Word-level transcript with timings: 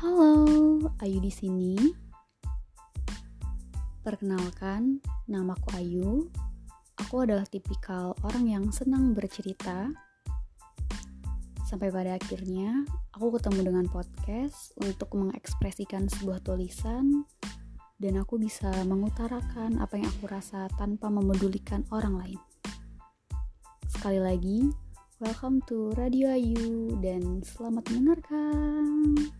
Halo, 0.00 0.80
Ayu 1.04 1.20
di 1.20 1.28
sini. 1.28 1.76
Perkenalkan, 4.00 4.96
namaku 5.28 5.68
Ayu. 5.76 6.10
Aku 7.04 7.28
adalah 7.28 7.44
tipikal 7.44 8.16
orang 8.24 8.48
yang 8.48 8.64
senang 8.72 9.12
bercerita. 9.12 9.92
Sampai 11.68 11.92
pada 11.92 12.16
akhirnya, 12.16 12.88
aku 13.12 13.36
ketemu 13.36 13.60
dengan 13.60 13.84
podcast 13.92 14.72
untuk 14.80 15.12
mengekspresikan 15.20 16.08
sebuah 16.08 16.40
tulisan 16.48 17.28
dan 18.00 18.24
aku 18.24 18.40
bisa 18.40 18.72
mengutarakan 18.88 19.84
apa 19.84 20.00
yang 20.00 20.08
aku 20.16 20.32
rasa 20.32 20.64
tanpa 20.80 21.12
memedulikan 21.12 21.84
orang 21.92 22.16
lain. 22.16 22.40
Sekali 23.84 24.16
lagi, 24.16 24.64
welcome 25.20 25.60
to 25.68 25.92
Radio 25.92 26.32
Ayu 26.32 26.96
dan 27.04 27.44
selamat 27.44 27.84
mendengarkan. 27.92 29.36